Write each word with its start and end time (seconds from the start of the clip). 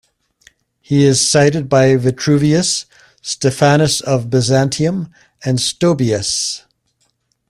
He 0.81 1.03
is 1.05 1.21
cited 1.29 1.69
by 1.69 1.95
Vitruvius, 1.95 2.87
Stephanus 3.21 4.01
of 4.01 4.31
Byzantium 4.31 5.09
and 5.45 5.59
Stobaeus. 5.59 6.63